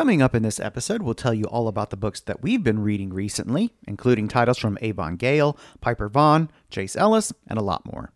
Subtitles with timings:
[0.00, 2.78] Coming up in this episode, we'll tell you all about the books that we've been
[2.78, 8.10] reading recently, including titles from Avon Gale, Piper Vaughn, Jace Ellis, and a lot more.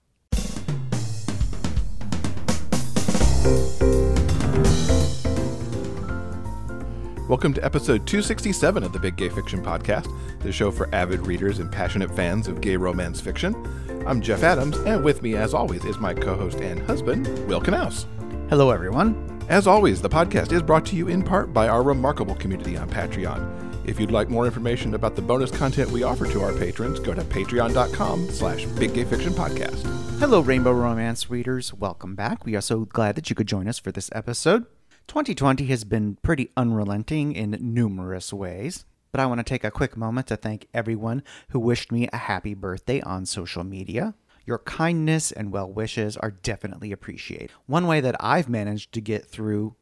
[7.29, 10.11] Welcome to episode 267 of the Big Gay Fiction Podcast,
[10.41, 13.55] the show for avid readers and passionate fans of gay romance fiction.
[14.07, 17.61] I'm Jeff Adams, and with me, as always, is my co host and husband, Will
[17.61, 18.07] Knaus.
[18.49, 19.34] Hello, everyone.
[19.51, 22.89] As always, the podcast is brought to you in part by our remarkable community on
[22.89, 23.87] Patreon.
[23.87, 27.13] If you'd like more information about the bonus content we offer to our patrons, go
[27.13, 30.19] to patreon.com slash biggayfictionpodcast.
[30.19, 31.75] Hello, Rainbow Romance readers.
[31.75, 32.47] Welcome back.
[32.47, 34.65] We are so glad that you could join us for this episode.
[35.09, 39.95] 2020 has been pretty unrelenting in numerous ways, but I want to take a quick
[39.95, 44.15] moment to thank everyone who wished me a happy birthday on social media.
[44.47, 47.51] Your kindness and well wishes are definitely appreciated.
[47.67, 49.75] One way that I've managed to get through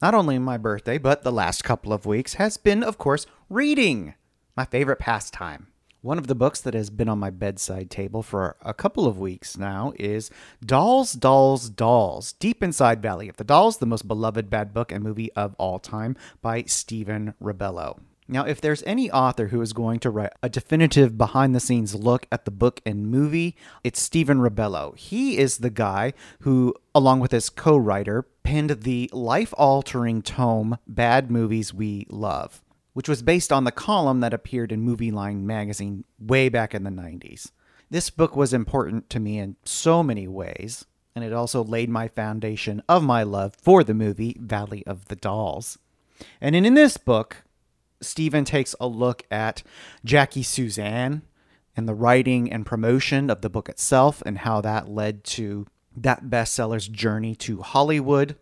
[0.00, 4.14] not only my birthday, but the last couple of weeks has been, of course, reading,
[4.56, 5.68] my favorite pastime.
[6.02, 9.18] One of the books that has been on my bedside table for a couple of
[9.18, 10.30] weeks now is
[10.64, 15.04] Dolls, Dolls, Dolls Deep Inside Valley of the Dolls, the most beloved bad book and
[15.04, 18.00] movie of all time by Stephen Rebello.
[18.30, 21.96] Now, if there's any author who is going to write a definitive behind the scenes
[21.96, 24.96] look at the book and movie, it's Stephen Rebello.
[24.96, 30.78] He is the guy who, along with his co writer, penned the life altering tome
[30.86, 36.04] Bad Movies We Love which was based on the column that appeared in Movieline magazine
[36.18, 37.50] way back in the 90s.
[37.88, 40.84] This book was important to me in so many ways,
[41.14, 45.16] and it also laid my foundation of my love for the movie Valley of the
[45.16, 45.78] Dolls.
[46.40, 47.44] And in, in this book,
[48.00, 49.62] Stephen takes a look at
[50.04, 51.22] Jackie Susann
[51.76, 56.24] and the writing and promotion of the book itself and how that led to that
[56.24, 58.36] bestseller's journey to Hollywood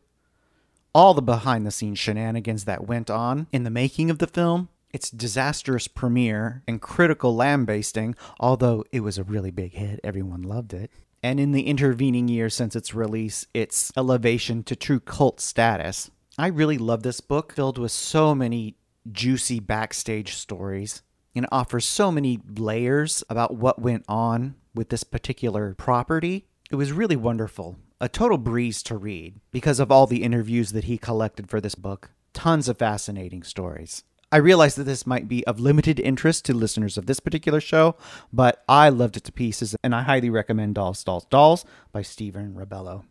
[0.95, 4.69] all the behind the scenes shenanigans that went on in the making of the film,
[4.93, 10.73] its disastrous premiere, and critical lambasting, although it was a really big hit, everyone loved
[10.73, 10.91] it.
[11.23, 16.11] And in the intervening years since its release, its elevation to true cult status.
[16.39, 18.77] I really love this book, filled with so many
[19.11, 21.03] juicy backstage stories,
[21.35, 26.47] and offers so many layers about what went on with this particular property.
[26.71, 30.85] It was really wonderful a total breeze to read because of all the interviews that
[30.85, 32.11] he collected for this book.
[32.33, 34.05] Tons of fascinating stories.
[34.31, 37.97] I realize that this might be of limited interest to listeners of this particular show,
[38.33, 42.55] but I loved it to pieces and I highly recommend Dolls, Dolls, Dolls by Stephen
[42.55, 43.05] Rebello.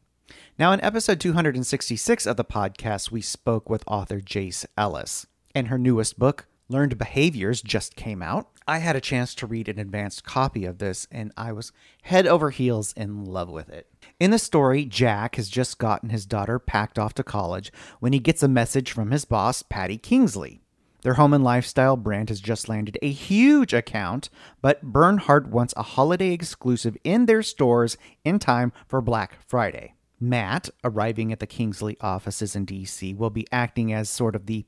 [0.60, 5.26] Now, in episode 266 of the podcast, we spoke with author Jace Ellis,
[5.58, 8.48] and her newest book, Learned Behaviors, just came out.
[8.68, 11.72] I had a chance to read an advanced copy of this, and I was
[12.04, 13.88] head over heels in love with it.
[14.20, 18.20] In the story, Jack has just gotten his daughter packed off to college when he
[18.20, 20.62] gets a message from his boss, Patty Kingsley.
[21.02, 24.30] Their home and lifestyle brand has just landed a huge account,
[24.62, 29.94] but Bernhardt wants a holiday exclusive in their stores in time for Black Friday.
[30.20, 34.66] Matt, arriving at the Kingsley offices in DC, will be acting as sort of the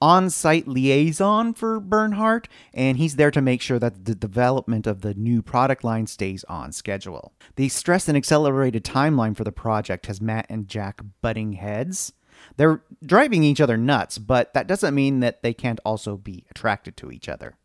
[0.00, 5.02] on site liaison for Bernhardt, and he's there to make sure that the development of
[5.02, 7.32] the new product line stays on schedule.
[7.56, 12.12] The stress and accelerated timeline for the project has Matt and Jack butting heads.
[12.56, 16.96] They're driving each other nuts, but that doesn't mean that they can't also be attracted
[16.98, 17.56] to each other.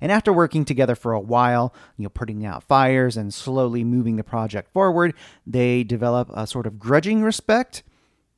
[0.00, 4.16] And after working together for a while, you know, putting out fires and slowly moving
[4.16, 5.14] the project forward,
[5.46, 7.82] they develop a sort of grudging respect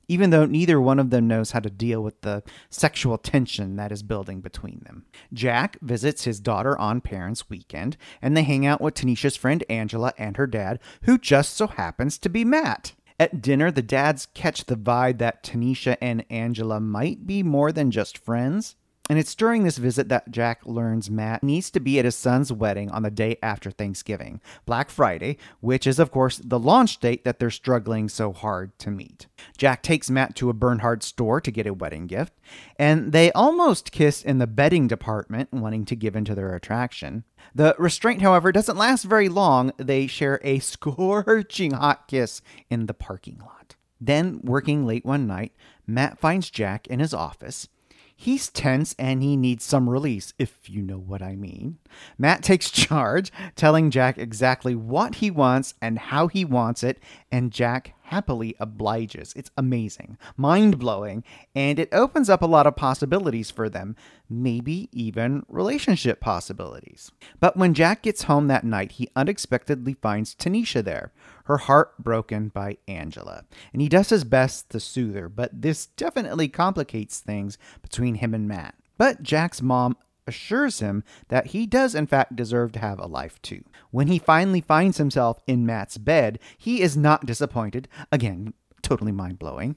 [0.09, 3.93] even though neither one of them knows how to deal with the sexual tension that
[3.93, 5.05] is building between them.
[5.33, 10.13] Jack visits his daughter on Parents' Weekend, and they hang out with Tanisha's friend Angela
[10.19, 12.95] and her dad, who just so happens to be Matt.
[13.19, 17.91] At dinner, the dads catch the vibe that Tanisha and Angela might be more than
[17.91, 18.77] just friends.
[19.09, 22.53] And it's during this visit that Jack learns Matt needs to be at his son's
[22.53, 27.25] wedding on the day after Thanksgiving, Black Friday, which is, of course, the launch date
[27.25, 29.29] that they're struggling so hard to meet.
[29.57, 32.33] Jack takes Matt to a Bernhardt store to get a wedding gift,
[32.79, 37.23] and they almost kiss in the bedding department, wanting to give in to their attraction.
[37.55, 39.73] The restraint, however, doesn't last very long.
[39.77, 43.77] They share a scorching hot kiss in the parking lot.
[44.01, 45.53] Then, working late one night,
[45.87, 47.69] Matt finds Jack in his office.
[48.19, 51.79] He's tense and he needs some release, if you know what I mean.
[52.17, 56.99] Matt takes charge, telling Jack exactly what he wants and how he wants it,
[57.31, 59.33] and Jack happily obliges.
[59.37, 61.25] It's amazing, mind blowing,
[61.55, 63.97] and it opens up a lot of possibilities for them,
[64.29, 67.11] maybe even relationship possibilities.
[67.41, 71.13] But when Jack gets home that night, he unexpectedly finds Tanisha there,
[71.45, 73.45] her heart broken by Angela.
[73.73, 78.35] And he does his best to soothe her, but this definitely complicates things between him
[78.35, 78.75] and Matt.
[78.99, 79.97] But Jack's mom
[80.27, 83.65] assures him that he does, in fact, deserve to have a life too.
[83.91, 87.89] When he finally finds himself in Matt's bed, he is not disappointed.
[88.11, 89.77] Again, totally mind blowing.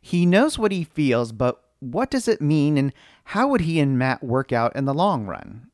[0.00, 2.92] He knows what he feels, but what does it mean and
[3.24, 5.70] how would he and Matt work out in the long run?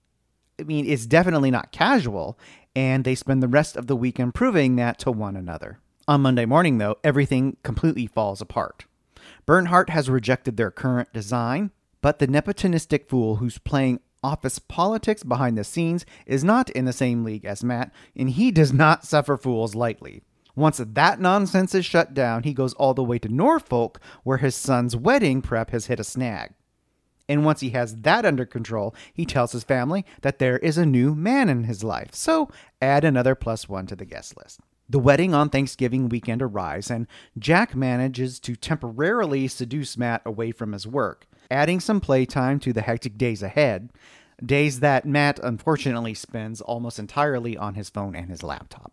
[0.59, 2.39] I mean, it's definitely not casual,
[2.77, 5.79] and they spend the rest of the weekend proving that to one another.
[6.07, 8.85] On Monday morning, though, everything completely falls apart.
[9.47, 11.71] Bernhardt has rejected their current design,
[12.01, 16.93] but the nepotistic fool who's playing office politics behind the scenes is not in the
[16.93, 20.23] same league as Matt, and he does not suffer fools lightly.
[20.57, 24.55] Once that nonsense is shut down, he goes all the way to Norfolk, where his
[24.55, 26.53] son's wedding prep has hit a snag.
[27.29, 30.85] And once he has that under control, he tells his family that there is a
[30.85, 32.13] new man in his life.
[32.13, 32.51] So
[32.83, 34.61] add another plus one to the guest list.
[34.89, 37.07] The wedding on Thanksgiving weekend arrives, and
[37.39, 42.82] Jack manages to temporarily seduce Matt away from his work adding some playtime to the
[42.82, 43.91] hectic days ahead,
[44.44, 48.93] days that Matt unfortunately spends almost entirely on his phone and his laptop.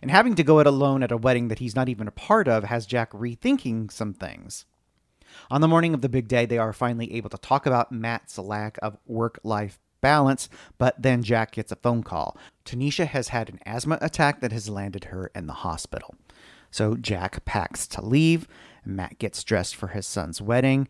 [0.00, 2.48] And having to go it alone at a wedding that he's not even a part
[2.48, 4.64] of has Jack rethinking some things.
[5.50, 8.38] On the morning of the big day, they are finally able to talk about Matt's
[8.38, 10.48] lack of work life balance,
[10.78, 12.36] but then Jack gets a phone call.
[12.64, 16.14] Tanisha has had an asthma attack that has landed her in the hospital.
[16.70, 18.48] So Jack packs to leave.
[18.84, 20.88] Matt gets dressed for his son's wedding.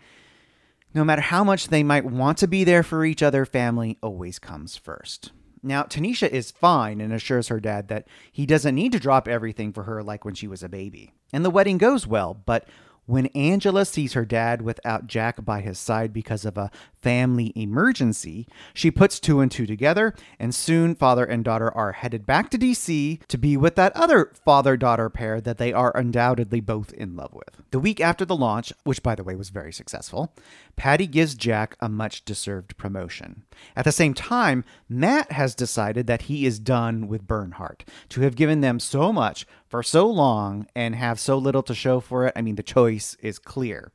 [0.95, 4.39] No matter how much they might want to be there for each other, family always
[4.39, 5.33] comes first.
[5.63, 9.73] Now, Tanisha is fine and assures her dad that he doesn't need to drop everything
[9.73, 11.13] for her like when she was a baby.
[11.33, 12.67] And the wedding goes well, but
[13.13, 16.71] when Angela sees her dad without Jack by his side because of a
[17.03, 22.25] family emergency, she puts two and two together, and soon father and daughter are headed
[22.25, 26.61] back to DC to be with that other father daughter pair that they are undoubtedly
[26.61, 27.61] both in love with.
[27.71, 30.35] The week after the launch, which by the way was very successful,
[30.77, 33.43] Patty gives Jack a much deserved promotion.
[33.77, 37.85] At the same time, Matt has decided that he is done with Bernhardt.
[38.09, 41.99] To have given them so much for so long and have so little to show
[41.99, 43.91] for it, I mean, the choice is clear.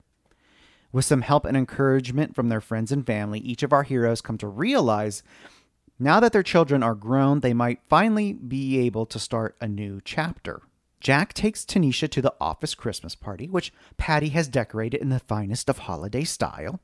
[0.92, 4.40] With some help and encouragement from their friends and family, each of our heroes come
[4.40, 5.22] to realize
[6.00, 10.02] now that their children are grown, they might finally be able to start a new
[10.04, 10.64] chapter.
[11.00, 15.70] Jack takes Tanisha to the office Christmas party, which Patty has decorated in the finest
[15.70, 16.80] of holiday style.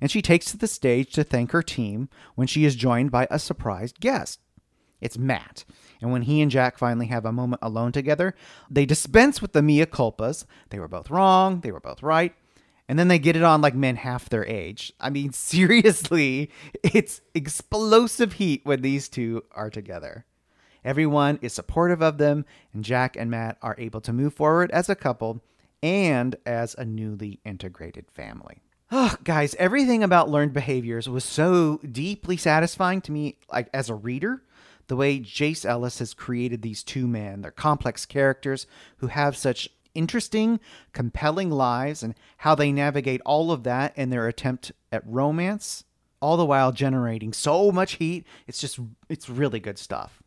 [0.00, 3.26] And she takes to the stage to thank her team when she is joined by
[3.32, 4.38] a surprised guest.
[5.00, 5.64] It's Matt.
[6.00, 8.34] And when he and Jack finally have a moment alone together,
[8.70, 10.44] they dispense with the mea culpas.
[10.70, 12.34] They were both wrong, they were both right.
[12.88, 14.92] And then they get it on like men half their age.
[15.00, 16.50] I mean, seriously,
[16.82, 20.24] it's explosive heat when these two are together.
[20.84, 24.88] Everyone is supportive of them, and Jack and Matt are able to move forward as
[24.88, 25.42] a couple
[25.82, 28.62] and as a newly integrated family.
[28.92, 33.96] Oh, guys, everything about learned behaviors was so deeply satisfying to me, like as a
[33.96, 34.42] reader.
[34.88, 38.66] The way Jace Ellis has created these two men, they're complex characters
[38.98, 40.60] who have such interesting,
[40.92, 45.84] compelling lives, and how they navigate all of that in their attempt at romance,
[46.20, 48.26] all the while generating so much heat.
[48.46, 48.78] It's just,
[49.08, 50.22] it's really good stuff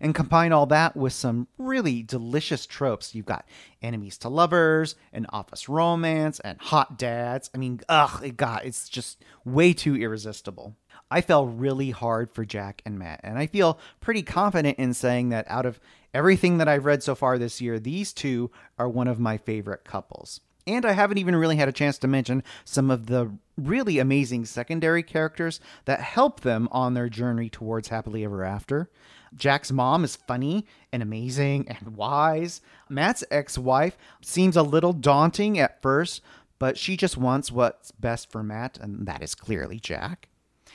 [0.00, 3.14] and combine all that with some really delicious tropes.
[3.14, 3.46] You've got
[3.82, 7.50] enemies to lovers, and office romance, and hot dads.
[7.54, 10.76] I mean, ugh, it got it's just way too irresistible.
[11.10, 15.30] I fell really hard for Jack and Matt, and I feel pretty confident in saying
[15.30, 15.80] that out of
[16.14, 19.84] everything that I've read so far this year, these two are one of my favorite
[19.84, 20.40] couples.
[20.66, 24.44] And I haven't even really had a chance to mention some of the really amazing
[24.44, 28.88] secondary characters that help them on their journey towards happily ever after.
[29.34, 32.60] Jack's mom is funny and amazing and wise.
[32.88, 36.22] Matt's ex wife seems a little daunting at first,
[36.58, 40.28] but she just wants what's best for Matt, and that is clearly Jack.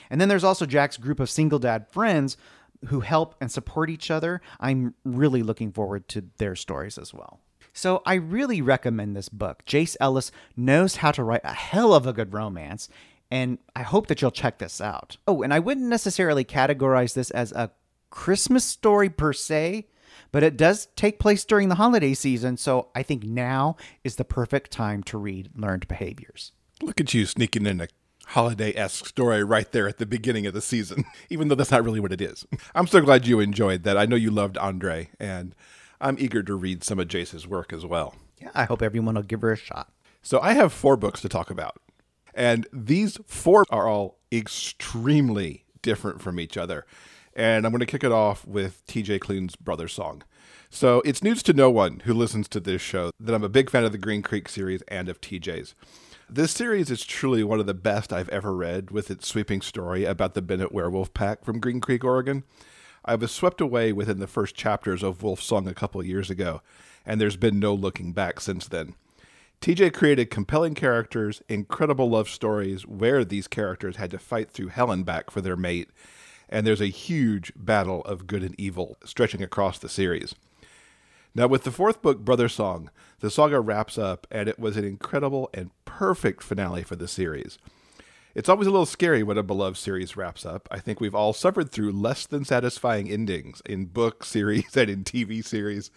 [0.10, 2.38] And then there's also Jack's group of single dad friends
[2.88, 4.42] who help and support each other.
[4.60, 7.40] I'm really looking forward to their stories as well.
[7.74, 9.64] So I really recommend this book.
[9.66, 12.88] Jace Ellis knows how to write a hell of a good romance,
[13.30, 15.18] and I hope that you'll check this out.
[15.28, 17.72] Oh, and I wouldn't necessarily categorize this as a
[18.12, 19.88] Christmas story per se,
[20.32, 24.24] but it does take place during the holiday season, so I think now is the
[24.24, 26.54] perfect time to read Learned Behaviors.
[26.82, 27.88] Look at you sneaking in a
[28.28, 31.84] holiday esque story right there at the beginning of the season, even though that's not
[31.84, 32.46] really what it is.
[32.74, 33.98] I'm so glad you enjoyed that.
[33.98, 35.56] I know you loved Andre, and
[36.02, 38.16] I'm eager to read some of Jace's work as well.
[38.42, 39.92] Yeah, I hope everyone will give her a shot.
[40.22, 41.78] So I have four books to talk about.
[42.34, 46.86] And these four are all extremely different from each other.
[47.34, 50.24] And I'm going to kick it off with TJ Klune's Brother Song.
[50.70, 53.70] So it's news to no one who listens to this show that I'm a big
[53.70, 55.76] fan of the Green Creek series and of TJ's.
[56.28, 60.06] This series is truly one of the best I've ever read, with its sweeping story
[60.06, 62.44] about the Bennett werewolf pack from Green Creek, Oregon.
[63.06, 66.64] I was swept away within the first chapters of Wolf Song a couple years ago,
[67.06, 68.96] and there's been no looking back since then.
[69.62, 74.92] TJ created compelling characters, incredible love stories where these characters had to fight through hell
[74.92, 75.90] and back for their mate,
[76.50, 80.34] and there's a huge battle of good and evil stretching across the series.
[81.38, 82.90] Now, with the fourth book, Brother Song,
[83.20, 87.58] the saga wraps up, and it was an incredible and perfect finale for the series.
[88.34, 90.70] It's always a little scary when a beloved series wraps up.
[90.72, 95.04] I think we've all suffered through less than satisfying endings in book series and in
[95.04, 95.92] TV series.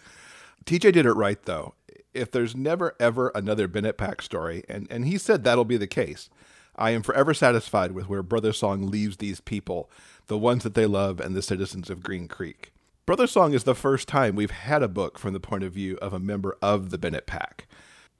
[0.65, 1.73] TJ did it right, though.
[2.13, 5.87] If there's never ever another Bennett Pack story, and, and he said that'll be the
[5.87, 6.29] case,
[6.75, 9.89] I am forever satisfied with where Brother Song leaves these people,
[10.27, 12.73] the ones that they love and the citizens of Green Creek.
[13.09, 15.97] Brother Song is the first time we've had a book from the point of view
[15.99, 17.67] of a member of the Bennett Pack.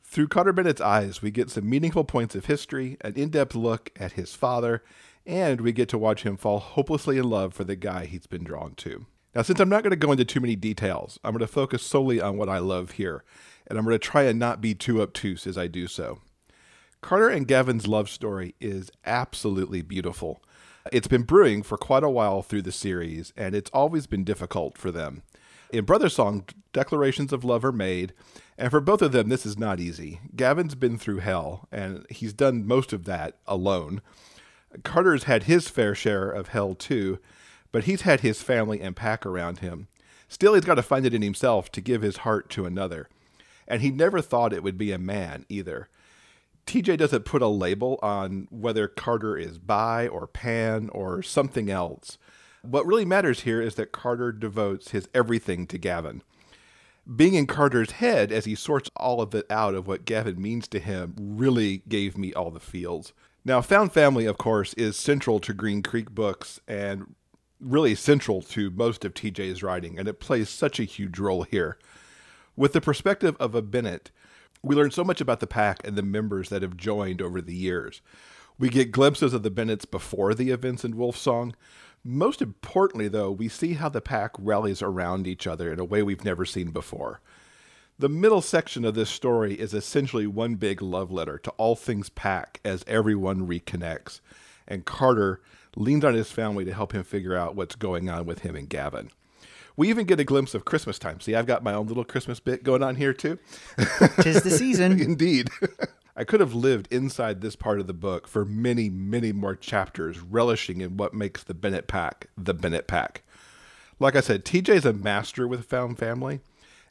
[0.02, 3.92] Through Carter Bennett's eyes, we get some meaningful points of history, an in depth look
[3.98, 4.84] at his father,
[5.28, 8.44] and we get to watch him fall hopelessly in love for the guy he's been
[8.44, 9.06] drawn to.
[9.36, 11.84] Now, since I'm not going to go into too many details, I'm going to focus
[11.84, 13.24] solely on what I love here,
[13.68, 16.18] and I'm going to try and not be too obtuse as I do so.
[17.02, 20.42] Carter and Gavin's love story is absolutely beautiful.
[20.92, 24.78] It's been brewing for quite a while through the series, and it's always been difficult
[24.78, 25.22] for them.
[25.72, 28.14] In Brother Song, declarations of love are made,
[28.58, 30.20] and for both of them, this is not easy.
[30.36, 34.02] Gavin's been through hell, and he's done most of that alone.
[34.84, 37.20] Carter's had his fair share of hell too,
[37.72, 39.88] but he's had his family and pack around him.
[40.28, 43.10] Still, he's got to find it in himself to give his heart to another.
[43.68, 45.90] And he never thought it would be a man either.
[46.70, 52.20] TJ doesn't put a label on whether Carter is bi or pan or something else.
[52.62, 56.22] What really matters here is that Carter devotes his everything to Gavin.
[57.16, 60.68] Being in Carter's head as he sorts all of it out of what Gavin means
[60.68, 63.14] to him really gave me all the feels.
[63.44, 67.16] Now, Found Family, of course, is central to Green Creek books and
[67.60, 71.80] really central to most of TJ's writing, and it plays such a huge role here.
[72.56, 74.12] With the perspective of a Bennett,
[74.62, 77.56] we learn so much about the pack and the members that have joined over the
[77.56, 78.02] years.
[78.58, 81.56] We get glimpses of the Bennetts before the events in Wolf Song.
[82.04, 86.04] Most importantly, though, we see how the pack rallies around each other in a way
[86.04, 87.22] we've never seen before.
[87.98, 92.10] The middle section of this story is essentially one big love letter to all things
[92.10, 94.22] pack as everyone reconnects,
[94.68, 95.42] and Carter
[95.76, 98.70] leans on his family to help him figure out what's going on with him and
[98.70, 99.10] Gavin.
[99.80, 101.22] We even get a glimpse of Christmas time.
[101.22, 103.40] See, I've got my own little Christmas bit going on here too.
[104.20, 105.00] Tis the season.
[105.00, 105.50] Indeed.
[106.18, 110.20] I could have lived inside this part of the book for many, many more chapters,
[110.20, 113.24] relishing in what makes the Bennett Pack the Bennett Pack.
[114.02, 116.42] Like I said, TJ's a master with Found Family,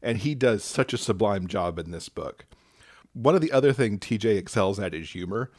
[0.02, 2.46] and he does such a sublime job in this book.
[3.12, 5.50] One of the other things TJ excels at is humor.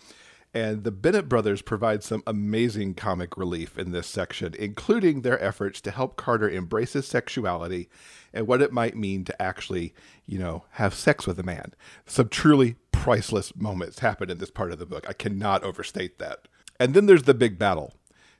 [0.54, 5.80] And the Bennett brothers provide some amazing comic relief in this section, including their efforts
[5.82, 7.88] to help Carter embrace his sexuality
[8.34, 9.94] and what it might mean to actually,
[10.26, 11.74] you know, have sex with a man.
[12.08, 15.06] Some truly priceless moments happen in this part of the book.
[15.08, 16.48] I cannot overstate that.
[16.80, 17.94] And then there's the big battle.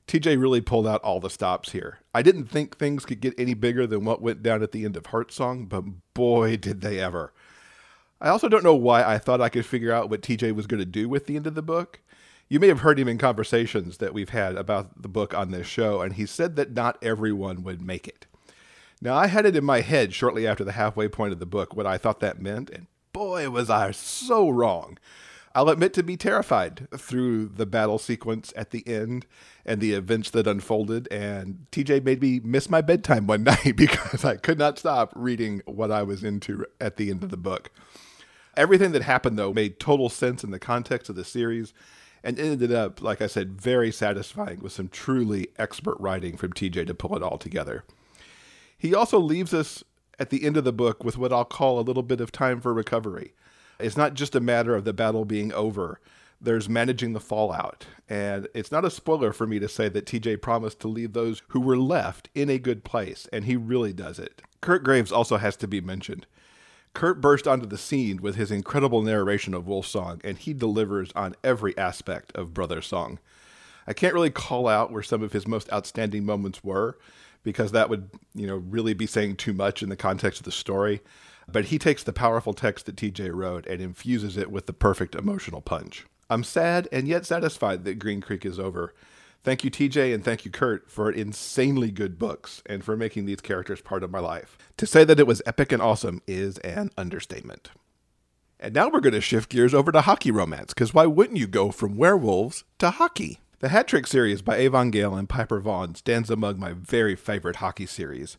[0.08, 2.00] TJ really pulled out all the stops here.
[2.12, 4.96] I didn't think things could get any bigger than what went down at the end
[4.96, 7.32] of Heart Song, but boy, did they ever.
[8.20, 10.80] I also don't know why I thought I could figure out what TJ was going
[10.80, 12.00] to do with the end of the book.
[12.48, 15.66] You may have heard him in conversations that we've had about the book on this
[15.66, 18.26] show, and he said that not everyone would make it.
[19.00, 21.74] Now, I had it in my head shortly after the halfway point of the book
[21.74, 24.98] what I thought that meant, and boy, was I so wrong.
[25.54, 29.26] I'll admit to be terrified through the battle sequence at the end
[29.64, 31.08] and the events that unfolded.
[31.10, 35.62] And TJ made me miss my bedtime one night because I could not stop reading
[35.64, 37.70] what I was into at the end of the book.
[38.56, 41.72] Everything that happened, though, made total sense in the context of the series
[42.22, 46.86] and ended up, like I said, very satisfying with some truly expert writing from TJ
[46.86, 47.84] to pull it all together.
[48.76, 49.84] He also leaves us
[50.18, 52.60] at the end of the book with what I'll call a little bit of time
[52.60, 53.34] for recovery.
[53.78, 56.00] It's not just a matter of the battle being over.
[56.40, 57.86] There's managing the fallout.
[58.08, 61.42] And it's not a spoiler for me to say that TJ promised to leave those
[61.48, 64.42] who were left in a good place, and he really does it.
[64.60, 66.26] Kirt Graves also has to be mentioned.
[66.94, 71.12] Kirt burst onto the scene with his incredible narration of Wolf Song, and he delivers
[71.14, 73.18] on every aspect of Brother Song.
[73.86, 76.98] I can't really call out where some of his most outstanding moments were
[77.42, 80.52] because that would, you know, really be saying too much in the context of the
[80.52, 81.00] story.
[81.50, 85.14] But he takes the powerful text that TJ wrote and infuses it with the perfect
[85.14, 86.06] emotional punch.
[86.28, 88.94] I'm sad and yet satisfied that Green Creek is over.
[89.42, 93.40] Thank you, TJ, and thank you, Kirt, for insanely good books and for making these
[93.40, 94.58] characters part of my life.
[94.76, 97.70] To say that it was epic and awesome is an understatement.
[98.58, 101.46] And now we're going to shift gears over to hockey romance, because why wouldn't you
[101.46, 103.40] go from werewolves to hockey?
[103.60, 107.56] The Hat Trick series by Avon Gale and Piper Vaughn stands among my very favorite
[107.56, 108.36] hockey series.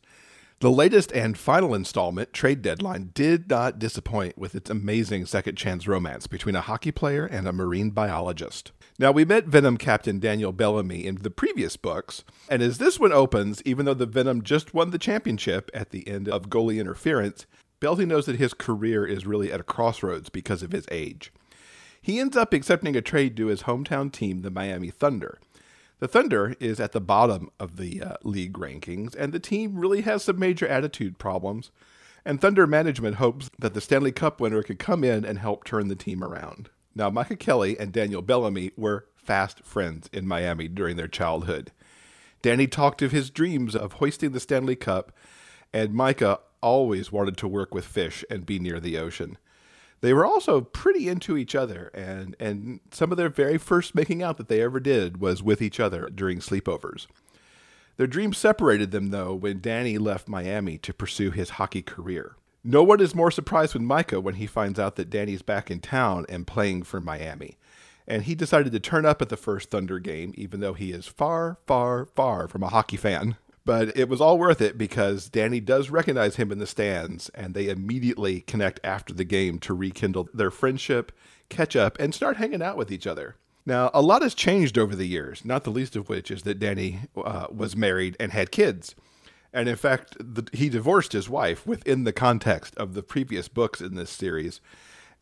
[0.60, 5.88] The latest and final installment, Trade Deadline, did not disappoint with its amazing second chance
[5.88, 8.72] romance between a hockey player and a marine biologist.
[9.02, 13.12] Now, we met Venom Captain Daniel Bellamy in the previous books, and as this one
[13.12, 17.48] opens, even though the Venom just won the championship at the end of goalie interference,
[17.80, 21.34] Bellamy knows that his career is really at a crossroads because of his age.
[22.00, 25.40] He ends up accepting a trade to his hometown team, the Miami Thunder.
[25.98, 30.02] The Thunder is at the bottom of the uh, league rankings, and the team really
[30.02, 31.72] has some major attitude problems.
[32.24, 35.88] And Thunder management hopes that the Stanley Cup winner could come in and help turn
[35.88, 36.70] the team around.
[36.94, 41.72] Now, Micah Kelly and Daniel Bellamy were fast friends in Miami during their childhood.
[42.42, 45.12] Danny talked of his dreams of hoisting the Stanley Cup,
[45.72, 49.38] and Micah always wanted to work with fish and be near the ocean.
[50.02, 54.24] They were also pretty into each other, and, and some of their very first making
[54.24, 57.06] out that they ever did was with each other during sleepovers.
[57.98, 62.36] Their dreams separated them, though, when Danny left Miami to pursue his hockey career.
[62.64, 65.80] No one is more surprised with Micah when he finds out that Danny's back in
[65.80, 67.58] town and playing for Miami.
[68.08, 71.08] And he decided to turn up at the first Thunder game, even though he is
[71.08, 73.38] far, far, far from a hockey fan.
[73.64, 77.54] But it was all worth it because Danny does recognize him in the stands, and
[77.54, 81.12] they immediately connect after the game to rekindle their friendship,
[81.50, 83.36] catch up, and start hanging out with each other.
[83.66, 86.60] Now, a lot has changed over the years, not the least of which is that
[86.60, 88.96] Danny uh, was married and had kids.
[89.54, 93.82] And in fact, the, he divorced his wife within the context of the previous books
[93.82, 94.62] in this series.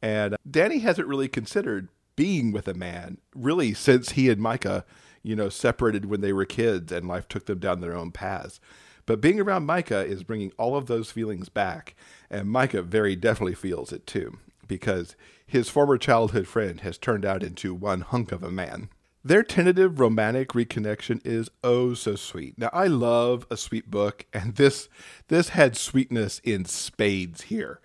[0.01, 4.85] And Danny hasn't really considered being with a man really since he and Micah,
[5.23, 8.59] you know, separated when they were kids and life took them down their own paths.
[9.05, 11.95] But being around Micah is bringing all of those feelings back.
[12.29, 15.15] And Micah very definitely feels it too, because
[15.47, 18.89] his former childhood friend has turned out into one hunk of a man.
[19.23, 22.57] Their tentative romantic reconnection is oh so sweet.
[22.57, 24.87] Now I love a sweet book, and this
[25.27, 27.81] this had sweetness in spades here.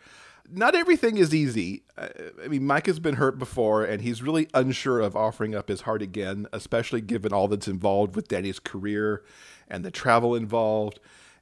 [0.49, 1.83] Not everything is easy.
[1.97, 2.09] Uh,
[2.44, 5.81] I mean, Mike has been hurt before, and he's really unsure of offering up his
[5.83, 9.25] heart again, especially given all that's involved with Danny's career
[9.66, 11.01] and the travel involved.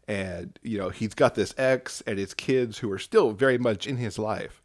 [0.08, 3.86] And, you know, he's got this ex and his kids who are still very much
[3.86, 4.61] in his life.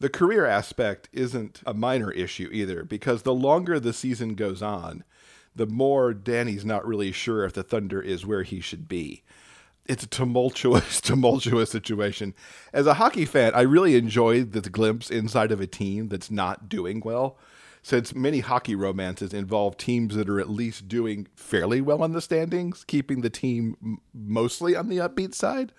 [0.00, 5.02] The career aspect isn't a minor issue either, because the longer the season goes on,
[5.54, 9.24] the more Danny's not really sure if the Thunder is where he should be.
[9.86, 12.34] It's a tumultuous, tumultuous situation.
[12.72, 16.68] As a hockey fan, I really enjoyed this glimpse inside of a team that's not
[16.68, 17.36] doing well,
[17.82, 22.20] since many hockey romances involve teams that are at least doing fairly well in the
[22.20, 25.72] standings, keeping the team mostly on the upbeat side.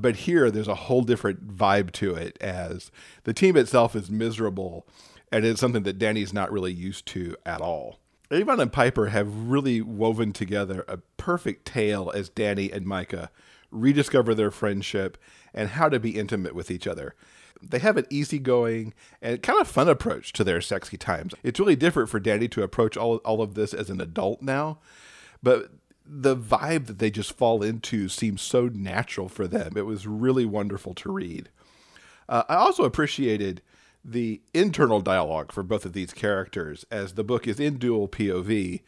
[0.00, 2.90] But here, there's a whole different vibe to it as
[3.24, 4.86] the team itself is miserable,
[5.30, 7.98] and it's something that Danny's not really used to at all.
[8.30, 13.30] Avon and Piper have really woven together a perfect tale as Danny and Micah
[13.70, 15.18] rediscover their friendship
[15.52, 17.14] and how to be intimate with each other.
[17.60, 21.34] They have an easygoing and kind of fun approach to their sexy times.
[21.42, 24.78] It's really different for Danny to approach all, all of this as an adult now,
[25.42, 25.70] but
[26.04, 29.72] the vibe that they just fall into seems so natural for them.
[29.76, 31.50] It was really wonderful to read.
[32.28, 33.62] Uh, I also appreciated
[34.04, 38.80] the internal dialogue for both of these characters as the book is in dual POV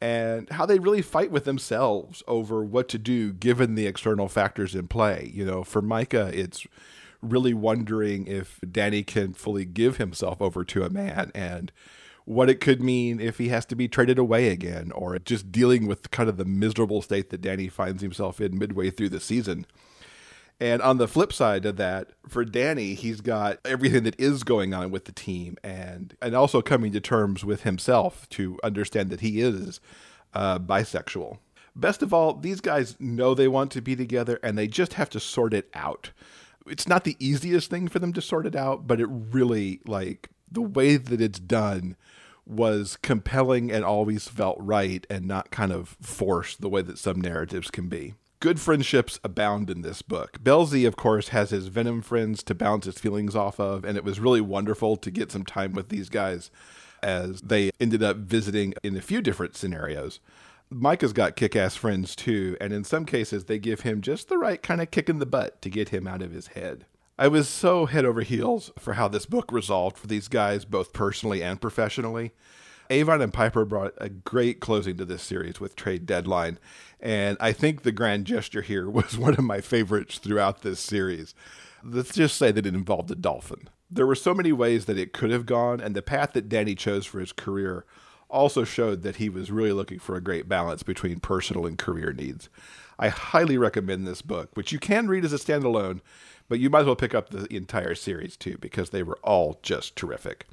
[0.00, 4.74] and how they really fight with themselves over what to do given the external factors
[4.74, 5.30] in play.
[5.32, 6.66] You know, for Micah, it's
[7.22, 11.72] really wondering if Danny can fully give himself over to a man and
[12.26, 15.86] what it could mean if he has to be traded away again, or just dealing
[15.86, 19.64] with kind of the miserable state that Danny finds himself in midway through the season.
[20.58, 24.74] And on the flip side of that, for Danny, he's got everything that is going
[24.74, 29.20] on with the team and and also coming to terms with himself to understand that
[29.20, 29.80] he is
[30.34, 31.38] uh, bisexual.
[31.76, 35.10] Best of all, these guys know they want to be together and they just have
[35.10, 36.10] to sort it out.
[36.66, 40.30] It's not the easiest thing for them to sort it out, but it really like
[40.50, 41.96] the way that it's done
[42.46, 47.20] was compelling and always felt right and not kind of forced the way that some
[47.20, 48.14] narratives can be.
[48.38, 50.38] Good friendships abound in this book.
[50.42, 54.04] Belzy, of course, has his Venom friends to bounce his feelings off of, and it
[54.04, 56.50] was really wonderful to get some time with these guys
[57.02, 60.20] as they ended up visiting in a few different scenarios.
[60.68, 64.38] Micah's got kick ass friends too, and in some cases, they give him just the
[64.38, 66.84] right kind of kick in the butt to get him out of his head.
[67.18, 70.92] I was so head over heels for how this book resolved for these guys, both
[70.92, 72.32] personally and professionally.
[72.90, 76.58] Avon and Piper brought a great closing to this series with Trade Deadline,
[77.00, 81.34] and I think the grand gesture here was one of my favorites throughout this series.
[81.82, 83.70] Let's just say that it involved a dolphin.
[83.90, 86.74] There were so many ways that it could have gone, and the path that Danny
[86.74, 87.86] chose for his career
[88.36, 92.12] also showed that he was really looking for a great balance between personal and career
[92.12, 92.50] needs.
[92.98, 96.00] I highly recommend this book, which you can read as a standalone,
[96.48, 99.58] but you might as well pick up the entire series too, because they were all
[99.62, 100.46] just terrific.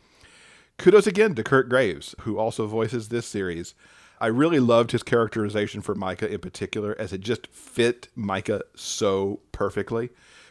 [0.77, 3.75] Kudos again to Kirt Graves, who also voices this series.
[4.19, 9.41] I really loved his characterization for Micah in particular, as it just fit Micah so
[9.51, 10.09] perfectly.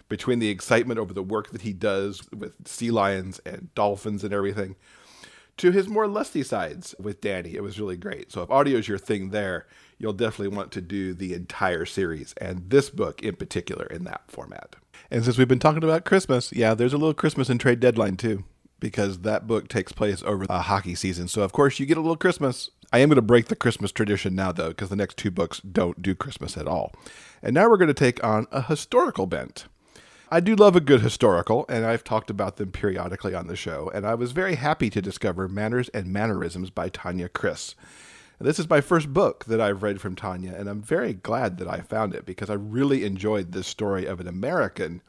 [0.09, 4.35] Between the excitement over the work that he does with sea lions and dolphins and
[4.35, 4.77] everything,
[5.59, 7.55] to his more lusty sides with Danny.
[7.55, 8.33] It was really great.
[8.33, 9.67] So if audio is your thing there,
[9.99, 14.23] you'll definitely want to do the entire series and this book in particular in that
[14.29, 14.77] format.
[15.11, 18.17] And since we've been talking about Christmas, yeah, there's a little Christmas and trade deadline
[18.17, 18.45] too,
[18.81, 21.29] because that book takes place over a hockey season.
[21.29, 22.71] So of course you get a little Christmas.
[22.93, 25.61] I am going to break the Christmas tradition now though, because the next two books
[25.61, 26.93] don't do Christmas at all.
[27.43, 29.67] And now we're going to take on a historical bent.
[30.33, 33.91] I do love a good historical, and I've talked about them periodically on the show,
[33.95, 37.75] and I was very happy to discover Manners and Mannerisms by Tanya Chris.
[38.41, 41.69] This is my first book that I've read from Tanya, and I'm very glad that
[41.69, 45.03] I found it because I really enjoyed this story of an American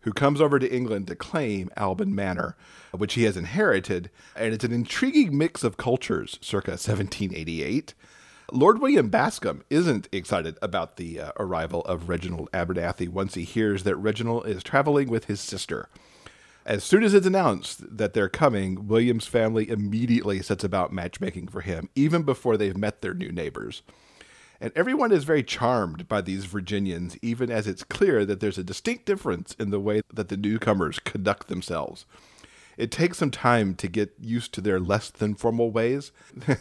[0.00, 2.56] who comes over to England to claim Alban Manor,
[2.92, 7.92] which he has inherited, and it's an intriguing mix of cultures circa 1788
[8.52, 13.82] Lord William Bascom isn't excited about the uh, arrival of Reginald Abernathy once he hears
[13.82, 15.88] that Reginald is traveling with his sister.
[16.64, 21.62] As soon as it's announced that they're coming, William's family immediately sets about matchmaking for
[21.62, 23.82] him, even before they've met their new neighbors.
[24.60, 28.64] And everyone is very charmed by these Virginians, even as it's clear that there's a
[28.64, 32.06] distinct difference in the way that the newcomers conduct themselves.
[32.76, 36.12] It takes some time to get used to their less than formal ways.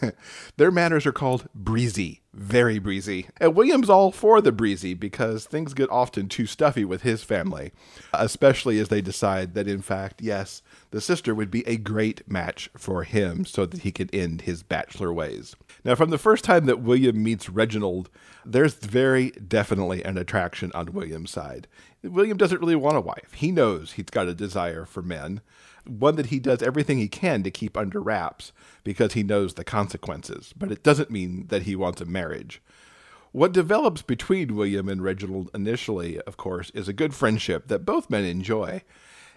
[0.58, 3.28] their manners are called breezy, very breezy.
[3.38, 7.72] And William's all for the breezy because things get often too stuffy with his family,
[8.14, 12.70] especially as they decide that, in fact, yes, the sister would be a great match
[12.78, 15.56] for him so that he can end his bachelor ways.
[15.84, 18.10] Now, from the first time that William meets Reginald,
[18.46, 21.68] there's very definitely an attraction on William's side.
[22.04, 23.34] William doesn't really want a wife.
[23.34, 25.42] He knows he's got a desire for men
[25.88, 28.52] one that he does everything he can to keep under wraps
[28.84, 32.25] because he knows the consequences, but it doesn't mean that he wants a marriage.
[33.32, 38.10] What develops between William and Reginald initially, of course, is a good friendship that both
[38.10, 38.82] men enjoy.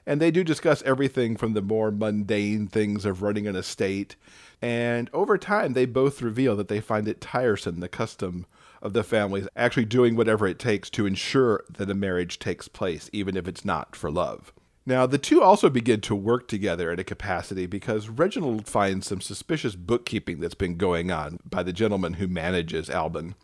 [0.06, 4.16] And they do discuss everything from the more mundane things of running an estate.
[4.62, 8.46] And over time, they both reveal that they find it tiresome, the custom
[8.80, 13.10] of the families actually doing whatever it takes to ensure that a marriage takes place,
[13.12, 14.52] even if it's not for love.
[14.88, 19.20] Now, the two also begin to work together in a capacity because Reginald finds some
[19.20, 23.34] suspicious bookkeeping that's been going on by the gentleman who manages Alban.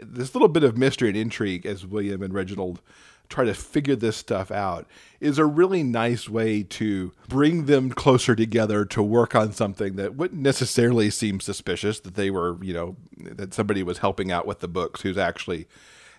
[0.00, 2.80] This little bit of mystery and intrigue as William and Reginald
[3.28, 4.88] try to figure this stuff out
[5.20, 10.16] is a really nice way to bring them closer together to work on something that
[10.16, 14.58] wouldn't necessarily seem suspicious that they were, you know, that somebody was helping out with
[14.58, 15.68] the books who's actually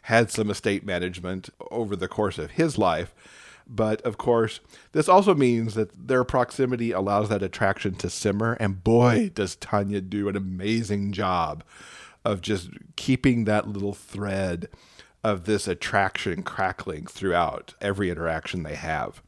[0.03, 3.13] had some estate management over the course of his life
[3.67, 4.59] but of course,
[4.91, 8.53] this also means that their proximity allows that attraction to simmer.
[8.53, 11.63] And boy, does Tanya do an amazing job
[12.25, 14.69] of just keeping that little thread
[15.23, 19.21] of this attraction crackling throughout every interaction they have.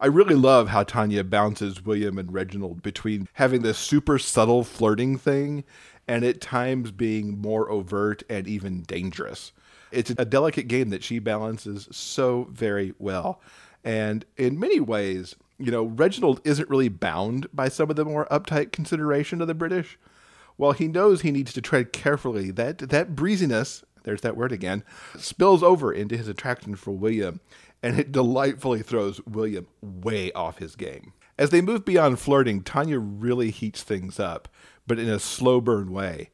[0.00, 5.16] I really love how Tanya bounces William and Reginald between having this super subtle flirting
[5.16, 5.64] thing
[6.06, 9.52] and at times being more overt and even dangerous.
[9.90, 13.40] It's a delicate game that she balances so very well.
[13.84, 18.26] And in many ways, you know, Reginald isn't really bound by some of the more
[18.30, 19.98] uptight consideration of the British.
[20.56, 24.84] While he knows he needs to tread carefully, that that breeziness, there's that word again,
[25.18, 27.40] spills over into his attraction for William,
[27.82, 31.12] and it delightfully throws William way off his game.
[31.38, 34.48] As they move beyond flirting, Tanya really heats things up,
[34.86, 36.30] but in a slow burn way.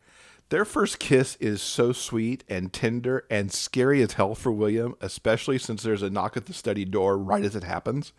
[0.52, 5.56] Their first kiss is so sweet and tender and scary as hell for William, especially
[5.56, 8.12] since there's a knock at the study door right as it happens.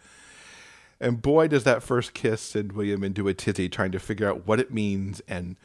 [1.00, 4.48] And boy, does that first kiss send William into a tizzy trying to figure out
[4.48, 5.58] what it means and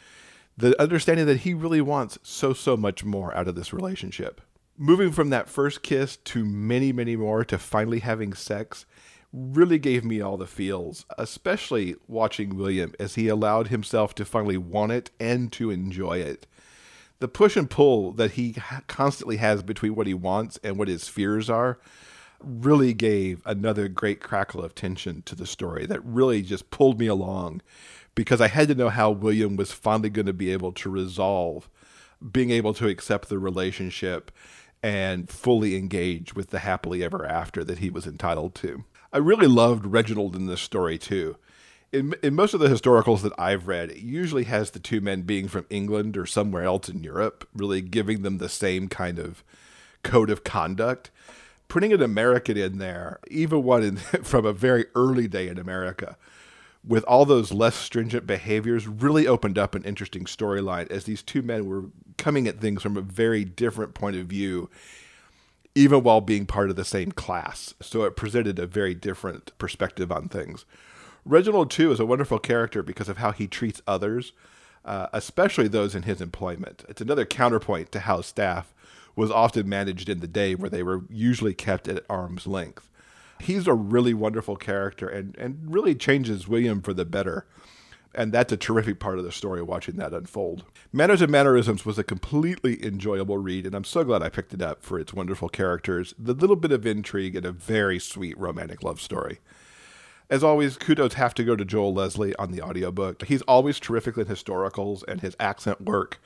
[0.59, 4.43] the understanding that he really wants so, so much more out of this relationship.
[4.77, 8.85] Moving from that first kiss to many, many more to finally having sex
[9.33, 14.59] really gave me all the feels, especially watching William as he allowed himself to finally
[14.59, 16.47] want it and to enjoy it
[17.21, 21.09] The push and pull that he constantly has between what he wants and what his
[21.09, 21.79] fears are
[22.41, 27.07] really gave another great crackle of tension to the story that really just pulled me
[27.07, 27.61] along
[28.15, 31.69] because I had to know how William was finally going to be able to resolve
[32.33, 34.31] being able to accept the relationship
[34.83, 38.85] and fully engage with the happily ever after that he was entitled to.
[39.13, 41.37] I really loved Reginald in this story too.
[41.91, 45.23] In, in most of the historicals that I've read, it usually has the two men
[45.23, 49.43] being from England or somewhere else in Europe, really giving them the same kind of
[50.03, 51.11] code of conduct.
[51.69, 56.17] Putting an American in there, even one in, from a very early day in America,
[56.87, 61.43] with all those less stringent behaviors, really opened up an interesting storyline as these two
[61.43, 61.85] men were
[62.17, 64.69] coming at things from a very different point of view,
[65.75, 67.75] even while being part of the same class.
[67.81, 70.65] So it presented a very different perspective on things.
[71.29, 74.33] Reginald, too, is a wonderful character because of how he treats others,
[74.83, 76.87] uh, especially those in his employment.
[76.89, 78.75] It's another counterpoint to how staff
[79.15, 82.89] was often managed in the day, where they were usually kept at arm's length.
[83.41, 87.47] He's a really wonderful character and, and really changes William for the better.
[88.15, 90.65] And that's a terrific part of the story, watching that unfold.
[90.95, 94.63] Manners and Mannerisms was a completely enjoyable read, and I'm so glad I picked it
[94.63, 98.83] up for its wonderful characters, the little bit of intrigue, and a very sweet romantic
[98.83, 99.41] love story.
[100.31, 103.25] As always, kudos have to go to Joel Leslie on the audiobook.
[103.25, 106.21] He's always terrific in historicals, and his accent work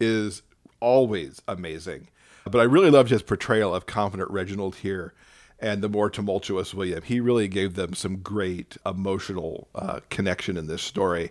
[0.00, 0.42] is
[0.80, 2.08] always amazing.
[2.44, 5.14] But I really loved his portrayal of confident Reginald here
[5.58, 7.02] and the more tumultuous William.
[7.02, 11.30] He really gave them some great emotional uh, connection in this story.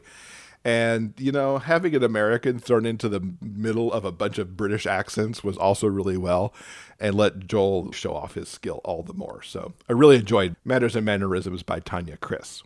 [0.66, 4.88] And, you know, having an American thrown into the middle of a bunch of British
[4.88, 6.56] accents was also really well
[7.00, 9.44] and let Joel show off his skill all the more.
[9.44, 12.64] So I really enjoyed Manners and Mannerisms by Tanya Chris.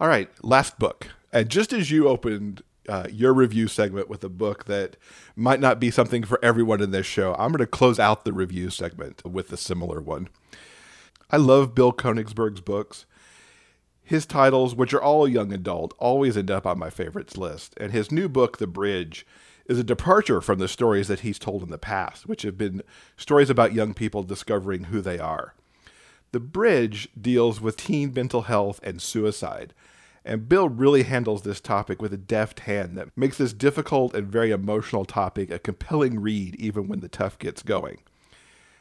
[0.00, 1.08] All right, last book.
[1.34, 4.96] And just as you opened uh, your review segment with a book that
[5.36, 8.32] might not be something for everyone in this show, I'm going to close out the
[8.32, 10.30] review segment with a similar one.
[11.30, 13.04] I love Bill Konigsberg's books.
[14.04, 17.74] His titles, which are all young adult, always end up on my favorites list.
[17.78, 19.26] And his new book, The Bridge,
[19.66, 22.82] is a departure from the stories that he's told in the past, which have been
[23.16, 25.54] stories about young people discovering who they are.
[26.32, 29.72] The Bridge deals with teen mental health and suicide.
[30.24, 34.26] And Bill really handles this topic with a deft hand that makes this difficult and
[34.26, 37.98] very emotional topic a compelling read even when the tough gets going.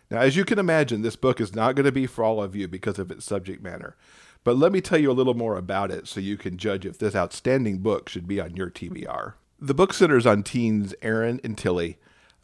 [0.10, 2.56] Now, as you can imagine, this book is not going to be for all of
[2.56, 3.96] you because of its subject matter.
[4.43, 6.97] But let me tell you a little more about it so you can judge if
[6.97, 9.34] this outstanding book should be on your TBR.
[9.60, 11.97] The book centers on teens Aaron and Tilly,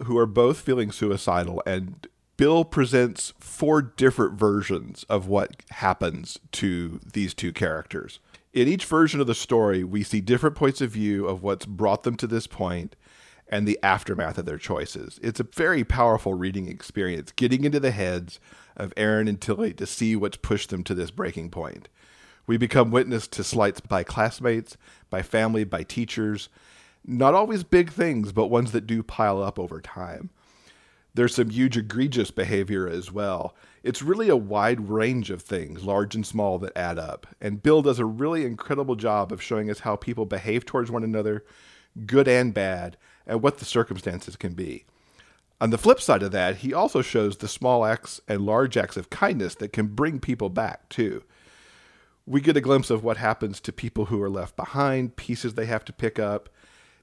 [0.03, 2.07] who are both feeling suicidal, and
[2.38, 8.19] Bill presents four different versions of what happens to these two characters.
[8.53, 12.03] In each version of the story, we see different points of view of what's brought
[12.03, 12.95] them to this point
[13.49, 15.19] and the aftermath of their choices.
[15.21, 18.39] It's a very powerful reading experience, getting into the heads
[18.77, 21.89] of Aaron and Tilly to see what's pushed them to this breaking point.
[22.47, 24.77] We become witness to slights by classmates,
[25.09, 26.49] by family, by teachers.
[27.05, 30.29] Not always big things, but ones that do pile up over time.
[31.13, 33.55] There's some huge egregious behavior as well.
[33.83, 37.27] It's really a wide range of things, large and small, that add up.
[37.41, 41.03] And Bill does a really incredible job of showing us how people behave towards one
[41.03, 41.45] another,
[42.06, 44.86] good and bad, and what the circumstances can be.
[45.62, 48.95] On the flip side of that, he also shows the small acts and large acts
[48.95, 51.23] of kindness that can bring people back, too.
[52.25, 55.65] We get a glimpse of what happens to people who are left behind, pieces they
[55.65, 56.49] have to pick up.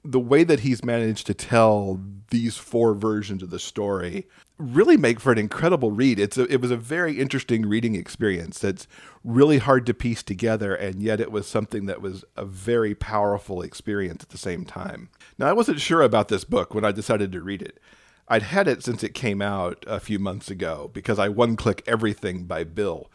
[0.03, 5.19] The way that he's managed to tell these four versions of the story really make
[5.19, 6.19] for an incredible read.
[6.19, 8.87] It's a, it was a very interesting reading experience that's
[9.23, 13.61] really hard to piece together, and yet it was something that was a very powerful
[13.61, 15.09] experience at the same time.
[15.37, 17.79] Now, I wasn't sure about this book when I decided to read it.
[18.27, 21.83] I'd had it since it came out a few months ago because I one click
[21.87, 23.09] everything by Bill.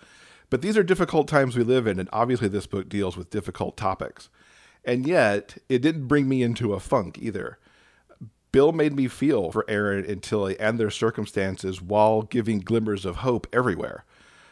[0.48, 3.76] But these are difficult times we live in, and obviously this book deals with difficult
[3.76, 4.28] topics.
[4.84, 7.58] And yet, it didn't bring me into a funk either.
[8.50, 13.16] Bill made me feel for Aaron and Tilly and their circumstances while giving glimmers of
[13.16, 14.04] hope everywhere.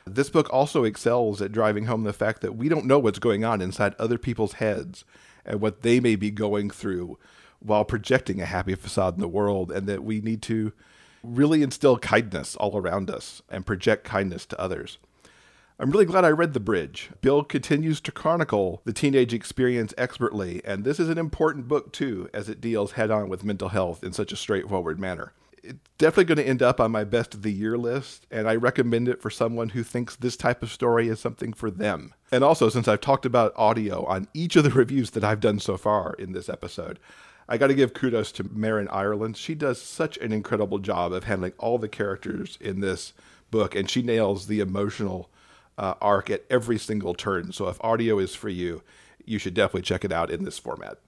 [0.07, 3.45] This book also excels at driving home the fact that we don't know what's going
[3.45, 5.05] on inside other people's heads
[5.45, 7.19] and what they may be going through
[7.61, 10.73] while projecting a happy facade in the world, and that we need to
[11.23, 14.97] really instill kindness all around us and project kindness to others.
[15.81, 17.09] I'm really glad I read The Bridge.
[17.23, 22.29] Bill continues to chronicle the teenage experience expertly, and this is an important book too,
[22.35, 25.33] as it deals head on with mental health in such a straightforward manner.
[25.63, 28.57] It's definitely going to end up on my best of the year list, and I
[28.57, 32.13] recommend it for someone who thinks this type of story is something for them.
[32.31, 35.61] And also, since I've talked about audio on each of the reviews that I've done
[35.61, 36.99] so far in this episode,
[37.49, 39.39] I got to give kudos to Marin Ireland.
[39.39, 43.15] She does such an incredible job of handling all the characters in this
[43.51, 45.31] book, and she nails the emotional
[45.81, 47.53] uh, arc at every single turn.
[47.53, 48.83] So if audio is for you,
[49.25, 50.99] you should definitely check it out in this format.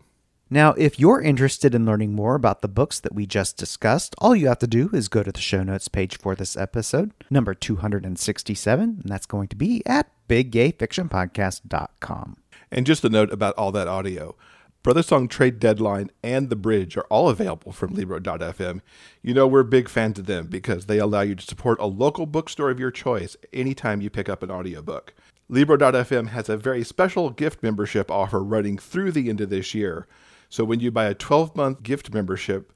[0.48, 4.36] Now, if you're interested in learning more about the books that we just discussed, all
[4.36, 7.54] you have to do is go to the show notes page for this episode, number
[7.54, 12.36] 267, and that's going to be at biggayfictionpodcast.com.
[12.70, 14.36] And just a note about all that audio.
[14.82, 18.80] Brother Song Trade Deadline and The Bridge are all available from Libro.fm.
[19.22, 22.26] You know, we're big fans of them because they allow you to support a local
[22.26, 25.14] bookstore of your choice anytime you pick up an audiobook.
[25.48, 30.08] Libro.fm has a very special gift membership offer running through the end of this year.
[30.48, 32.72] So when you buy a 12 month gift membership,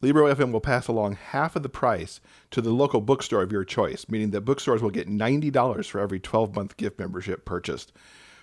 [0.00, 3.64] Libro FM will pass along half of the price to the local bookstore of your
[3.64, 7.92] choice, meaning that bookstores will get $90 for every 12 month gift membership purchased.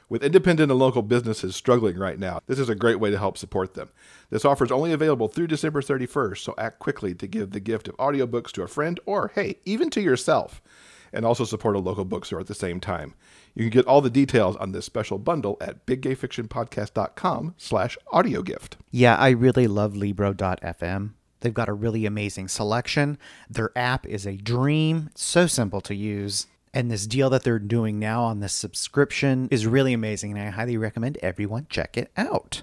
[0.09, 3.37] With independent and local businesses struggling right now, this is a great way to help
[3.37, 3.91] support them.
[4.31, 7.87] This offer is only available through December 31st, so act quickly to give the gift
[7.87, 10.63] of audiobooks to a friend or, hey, even to yourself,
[11.13, 13.13] and also support a local bookstore at the same time.
[13.53, 18.73] You can get all the details on this special bundle at biggayfictionpodcast.com slash audiogift.
[18.89, 21.11] Yeah, I really love Libro.fm.
[21.41, 23.19] They've got a really amazing selection.
[23.47, 25.11] Their app is a dream.
[25.13, 26.47] So simple to use.
[26.73, 30.51] And this deal that they're doing now on this subscription is really amazing, and I
[30.51, 32.61] highly recommend everyone check it out.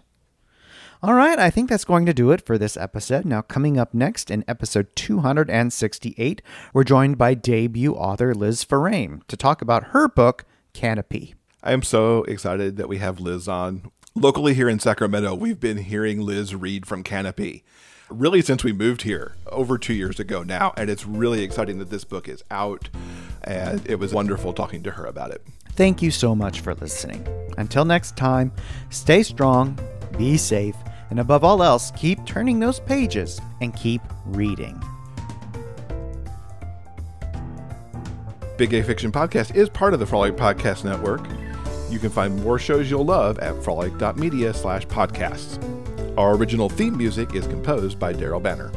[1.02, 3.24] All right, I think that's going to do it for this episode.
[3.24, 6.40] Now, coming up next in episode 268,
[6.72, 11.34] we're joined by debut author Liz Faraim to talk about her book, Canopy.
[11.62, 13.90] I am so excited that we have Liz on.
[14.14, 17.64] Locally here in Sacramento, we've been hearing Liz read from Canopy
[18.08, 20.72] really since we moved here over two years ago now.
[20.76, 22.88] And it's really exciting that this book is out.
[23.44, 25.46] And it was wonderful talking to her about it.
[25.70, 27.26] Thank you so much for listening.
[27.58, 28.52] Until next time,
[28.90, 29.78] stay strong,
[30.16, 30.76] be safe,
[31.10, 34.82] and above all else, keep turning those pages and keep reading.
[38.56, 41.26] Big Gay Fiction Podcast is part of the Frolic Podcast Network.
[41.90, 45.85] You can find more shows you'll love at frolic.media slash podcasts.
[46.16, 48.72] Our original theme music is composed by Daryl Banner.